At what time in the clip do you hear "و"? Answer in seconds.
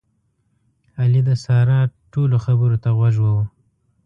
3.21-3.25